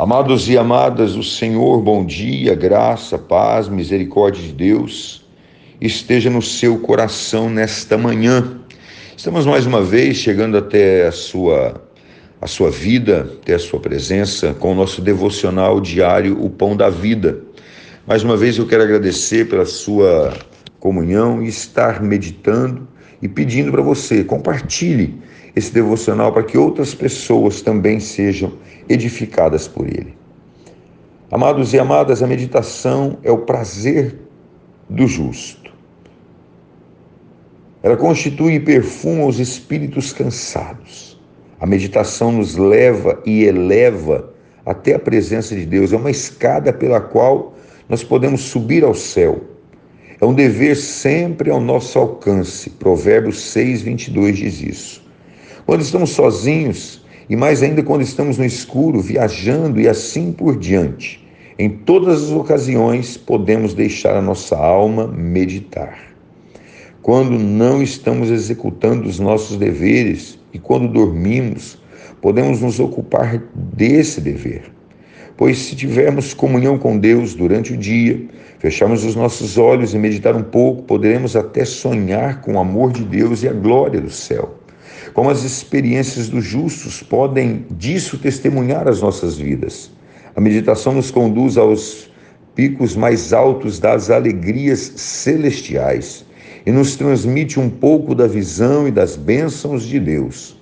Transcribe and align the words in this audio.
Amados 0.00 0.48
e 0.48 0.56
amadas, 0.56 1.14
o 1.14 1.22
Senhor, 1.22 1.78
bom 1.82 2.06
dia, 2.06 2.54
graça, 2.54 3.18
paz, 3.18 3.68
misericórdia 3.68 4.42
de 4.42 4.50
Deus 4.50 5.26
esteja 5.78 6.30
no 6.30 6.40
seu 6.40 6.78
coração 6.78 7.50
nesta 7.50 7.98
manhã. 7.98 8.60
Estamos 9.14 9.44
mais 9.44 9.66
uma 9.66 9.82
vez 9.82 10.16
chegando 10.16 10.56
até 10.56 11.06
a 11.06 11.12
sua 11.12 11.82
a 12.40 12.46
sua 12.46 12.70
vida, 12.70 13.30
até 13.42 13.52
a 13.52 13.58
sua 13.58 13.78
presença 13.78 14.54
com 14.54 14.72
o 14.72 14.74
nosso 14.74 15.02
devocional 15.02 15.78
diário 15.82 16.42
O 16.42 16.48
Pão 16.48 16.74
da 16.74 16.88
Vida. 16.88 17.38
Mais 18.06 18.24
uma 18.24 18.38
vez 18.38 18.56
eu 18.56 18.66
quero 18.66 18.82
agradecer 18.82 19.50
pela 19.50 19.66
sua 19.66 20.32
comunhão 20.78 21.42
e 21.42 21.48
estar 21.48 22.02
meditando 22.02 22.88
e 23.22 23.28
pedindo 23.28 23.70
para 23.70 23.82
você 23.82 24.24
compartilhe 24.24 25.20
esse 25.54 25.72
devocional 25.72 26.32
para 26.32 26.42
que 26.42 26.56
outras 26.56 26.94
pessoas 26.94 27.60
também 27.60 28.00
sejam 28.00 28.52
edificadas 28.88 29.66
por 29.66 29.86
ele. 29.86 30.16
Amados 31.30 31.72
e 31.72 31.78
amadas, 31.78 32.22
a 32.22 32.26
meditação 32.26 33.18
é 33.22 33.30
o 33.30 33.38
prazer 33.38 34.16
do 34.88 35.06
justo. 35.06 35.70
Ela 37.82 37.96
constitui 37.96 38.54
e 38.54 38.60
perfuma 38.60 39.24
os 39.24 39.38
espíritos 39.38 40.12
cansados. 40.12 41.18
A 41.58 41.66
meditação 41.66 42.32
nos 42.32 42.56
leva 42.56 43.22
e 43.24 43.44
eleva 43.44 44.32
até 44.66 44.94
a 44.94 44.98
presença 44.98 45.54
de 45.54 45.64
Deus. 45.64 45.92
É 45.92 45.96
uma 45.96 46.10
escada 46.10 46.72
pela 46.72 47.00
qual 47.00 47.54
nós 47.88 48.02
podemos 48.02 48.42
subir 48.42 48.84
ao 48.84 48.94
céu. 48.94 49.40
É 50.20 50.24
um 50.26 50.34
dever 50.34 50.76
sempre 50.76 51.50
ao 51.50 51.60
nosso 51.60 51.98
alcance. 51.98 52.68
Provérbios 52.68 53.40
6, 53.40 53.80
22 53.80 54.36
diz 54.36 54.60
isso. 54.60 55.02
Quando 55.64 55.80
estamos 55.80 56.10
sozinhos, 56.10 57.02
e 57.28 57.34
mais 57.34 57.62
ainda 57.62 57.82
quando 57.82 58.02
estamos 58.02 58.36
no 58.36 58.44
escuro, 58.44 59.00
viajando 59.00 59.80
e 59.80 59.88
assim 59.88 60.30
por 60.30 60.58
diante, 60.58 61.26
em 61.58 61.70
todas 61.70 62.24
as 62.24 62.30
ocasiões 62.32 63.16
podemos 63.16 63.72
deixar 63.72 64.14
a 64.14 64.20
nossa 64.20 64.56
alma 64.56 65.06
meditar. 65.06 65.98
Quando 67.00 67.38
não 67.38 67.82
estamos 67.82 68.30
executando 68.30 69.08
os 69.08 69.18
nossos 69.18 69.56
deveres 69.56 70.38
e 70.52 70.58
quando 70.58 70.86
dormimos, 70.86 71.80
podemos 72.20 72.60
nos 72.60 72.78
ocupar 72.78 73.42
desse 73.54 74.20
dever. 74.20 74.79
Pois 75.40 75.56
se 75.56 75.74
tivermos 75.74 76.34
comunhão 76.34 76.76
com 76.76 76.98
Deus 76.98 77.32
durante 77.32 77.72
o 77.72 77.76
dia, 77.78 78.26
fecharmos 78.58 79.06
os 79.06 79.16
nossos 79.16 79.56
olhos 79.56 79.94
e 79.94 79.98
meditar 79.98 80.36
um 80.36 80.42
pouco, 80.42 80.82
poderemos 80.82 81.34
até 81.34 81.64
sonhar 81.64 82.42
com 82.42 82.52
o 82.52 82.58
amor 82.58 82.92
de 82.92 83.02
Deus 83.02 83.42
e 83.42 83.48
a 83.48 83.52
glória 83.54 84.02
do 84.02 84.10
céu. 84.10 84.58
Como 85.14 85.30
as 85.30 85.42
experiências 85.42 86.28
dos 86.28 86.44
justos 86.44 87.02
podem 87.02 87.64
disso 87.70 88.18
testemunhar 88.18 88.86
as 88.86 89.00
nossas 89.00 89.38
vidas. 89.38 89.90
A 90.36 90.42
meditação 90.42 90.92
nos 90.92 91.10
conduz 91.10 91.56
aos 91.56 92.10
picos 92.54 92.94
mais 92.94 93.32
altos 93.32 93.78
das 93.78 94.10
alegrias 94.10 94.92
celestiais 94.96 96.22
e 96.66 96.70
nos 96.70 96.96
transmite 96.96 97.58
um 97.58 97.70
pouco 97.70 98.14
da 98.14 98.26
visão 98.26 98.86
e 98.86 98.90
das 98.90 99.16
bênçãos 99.16 99.84
de 99.86 99.98
Deus. 99.98 100.59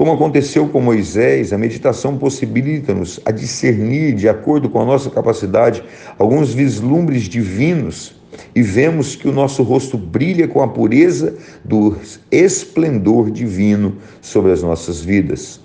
Como 0.00 0.12
aconteceu 0.12 0.66
com 0.66 0.80
Moisés, 0.80 1.52
a 1.52 1.58
meditação 1.58 2.16
possibilita-nos 2.16 3.20
a 3.22 3.30
discernir, 3.30 4.14
de 4.14 4.30
acordo 4.30 4.70
com 4.70 4.80
a 4.80 4.84
nossa 4.86 5.10
capacidade, 5.10 5.84
alguns 6.18 6.54
vislumbres 6.54 7.24
divinos 7.24 8.14
e 8.54 8.62
vemos 8.62 9.14
que 9.14 9.28
o 9.28 9.32
nosso 9.32 9.62
rosto 9.62 9.98
brilha 9.98 10.48
com 10.48 10.62
a 10.62 10.68
pureza 10.68 11.36
do 11.62 11.98
esplendor 12.32 13.30
divino 13.30 13.98
sobre 14.22 14.52
as 14.52 14.62
nossas 14.62 15.02
vidas. 15.02 15.60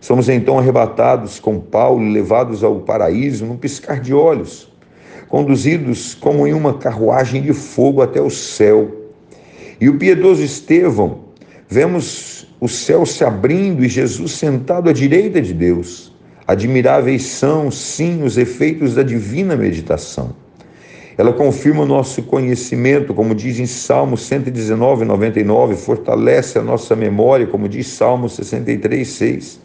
Somos 0.00 0.28
então 0.28 0.56
arrebatados 0.56 1.40
com 1.40 1.58
Paulo 1.58 2.04
e 2.04 2.12
levados 2.12 2.62
ao 2.62 2.78
paraíso 2.78 3.44
num 3.44 3.56
piscar 3.56 3.98
de 3.98 4.14
olhos, 4.14 4.68
conduzidos 5.28 6.14
como 6.14 6.46
em 6.46 6.54
uma 6.54 6.74
carruagem 6.74 7.42
de 7.42 7.52
fogo 7.52 8.02
até 8.02 8.22
o 8.22 8.30
céu. 8.30 9.10
E 9.80 9.88
o 9.88 9.98
piedoso 9.98 10.44
Estevão, 10.44 11.24
vemos 11.68 12.43
o 12.60 12.68
céu 12.68 13.04
se 13.04 13.24
abrindo 13.24 13.84
e 13.84 13.88
Jesus 13.88 14.32
sentado 14.32 14.88
à 14.88 14.92
direita 14.92 15.40
de 15.40 15.52
Deus. 15.52 16.12
Admiráveis 16.46 17.24
são, 17.24 17.70
sim, 17.70 18.22
os 18.22 18.36
efeitos 18.36 18.94
da 18.94 19.02
divina 19.02 19.56
meditação. 19.56 20.34
Ela 21.16 21.32
confirma 21.32 21.82
o 21.82 21.86
nosso 21.86 22.22
conhecimento, 22.24 23.14
como 23.14 23.34
diz 23.34 23.58
em 23.58 23.66
Salmo 23.66 24.16
119, 24.16 25.04
99, 25.04 25.76
fortalece 25.76 26.58
a 26.58 26.62
nossa 26.62 26.96
memória, 26.96 27.46
como 27.46 27.68
diz 27.68 27.86
Salmo 27.86 28.28
63, 28.28 29.06
6. 29.06 29.60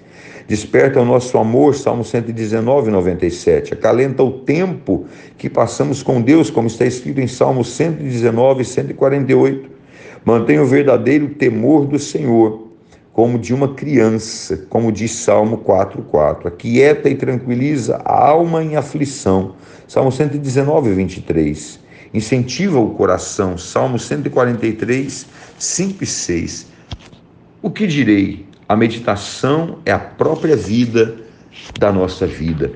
Desperta 0.48 1.02
o 1.02 1.06
nosso 1.06 1.38
amor, 1.38 1.76
Salmo 1.76 2.04
119, 2.04 2.92
97. 2.92 3.74
Acalenta 3.74 4.24
o 4.24 4.32
tempo 4.32 5.06
que 5.38 5.50
passamos 5.50 6.02
com 6.02 6.22
Deus, 6.22 6.50
como 6.50 6.68
está 6.68 6.86
escrito 6.86 7.20
em 7.20 7.28
Salmo 7.28 7.64
119, 7.64 8.64
148. 8.64 9.70
Mantém 10.24 10.60
o 10.60 10.66
verdadeiro 10.66 11.30
temor 11.30 11.86
do 11.86 11.98
Senhor, 11.98 12.69
como 13.20 13.38
de 13.38 13.54
uma 13.54 13.74
criança, 13.74 14.66
como 14.70 14.94
diz 14.94 15.12
Salmo 15.12 15.58
4:4. 15.58 16.48
Aquieta 16.48 17.10
e 17.10 17.16
tranquiliza 17.16 17.98
a 18.06 18.30
alma 18.30 18.64
em 18.64 18.78
aflição. 18.78 19.56
Salmo 19.90 20.10
119, 20.10 20.94
23. 20.94 21.82
Incentiva 22.14 22.80
o 22.80 22.92
coração. 22.92 23.58
Salmo 23.58 24.00
143, 24.00 25.26
5 25.58 26.02
e 26.02 26.08
6. 26.08 26.68
O 27.62 27.70
que 27.70 27.86
direi? 27.88 28.46
A 28.70 28.78
meditação 28.78 29.80
é 29.86 29.92
a 29.92 30.00
própria 30.00 30.56
vida 30.56 31.18
da 31.78 31.92
nossa 31.92 32.26
vida. 32.26 32.72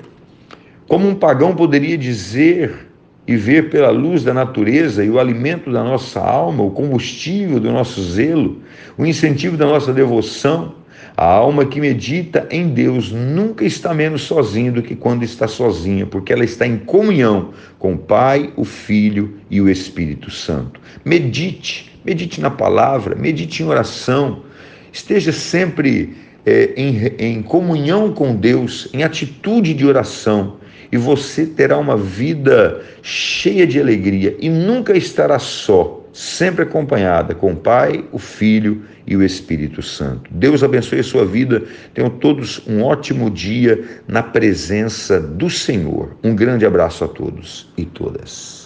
Como 0.90 1.08
um 1.08 1.16
pagão 1.16 1.56
poderia 1.56 1.98
dizer 1.98 2.90
e 3.26 3.36
ver 3.36 3.70
pela 3.70 3.90
luz 3.90 4.24
da 4.24 4.34
natureza 4.34 5.04
e 5.04 5.10
o 5.10 5.20
alimento 5.20 5.72
da 5.72 5.84
nossa 5.84 6.20
alma, 6.20 6.64
o 6.64 6.72
combustível 6.72 7.60
do 7.60 7.72
nosso 7.72 8.02
zelo, 8.04 8.62
o 8.98 9.06
incentivo 9.06 9.56
da 9.56 9.66
nossa 9.66 9.94
devoção, 9.94 10.76
a 11.16 11.26
alma 11.26 11.66
que 11.66 11.80
medita 11.80 12.48
em 12.50 12.70
Deus 12.70 13.12
nunca 13.12 13.64
está 13.64 13.94
menos 13.94 14.24
sozinha 14.24 14.72
do 14.72 14.82
que 14.82 14.96
quando 14.96 15.24
está 15.24 15.48
sozinha, 15.48 16.06
porque 16.06 16.34
ela 16.34 16.44
está 16.44 16.66
em 16.66 16.78
comunhão 16.78 17.52
com 17.78 17.94
o 17.94 17.98
Pai, 17.98 18.52
o 18.56 18.66
Filho 18.66 19.38
e 19.50 19.62
o 19.62 19.70
Espírito 19.70 20.32
Santo. 20.32 20.82
Medite, 21.06 21.92
medite 22.04 22.42
na 22.42 22.50
palavra, 22.50 23.16
medite 23.16 23.62
em 23.62 23.68
oração, 23.68 24.42
esteja 24.92 25.32
sempre 25.32 26.16
é, 26.46 26.74
em, 26.76 26.98
em 27.20 27.42
comunhão 27.44 28.12
com 28.12 28.36
Deus, 28.36 28.90
em 28.92 29.04
atitude 29.04 29.74
de 29.74 29.86
oração 29.86 30.58
e 30.94 30.98
você 30.98 31.48
terá 31.48 31.76
uma 31.80 31.98
vida 31.98 32.80
cheia 33.02 33.66
de 33.66 33.80
alegria 33.80 34.38
e 34.40 34.48
nunca 34.48 34.96
estará 34.96 35.40
só, 35.40 36.06
sempre 36.14 36.62
acompanhada 36.62 37.34
com 37.34 37.52
o 37.52 37.56
Pai, 37.56 38.06
o 38.12 38.20
Filho 38.20 38.84
e 39.08 39.18
o 39.18 39.24
Espírito 39.24 39.82
Santo. 39.82 40.30
Deus 40.30 40.64
abençoe 40.64 41.00
a 41.00 41.04
sua 41.04 41.26
vida. 41.26 41.64
Tenham 41.96 42.12
todos 42.12 42.62
um 42.68 42.84
ótimo 42.84 43.32
dia 43.32 43.84
na 44.08 44.22
presença 44.22 45.20
do 45.20 45.50
Senhor. 45.50 46.16
Um 46.24 46.36
grande 46.36 46.64
abraço 46.64 47.04
a 47.04 47.08
todos 47.08 47.68
e 47.76 47.86
todas. 47.86 48.63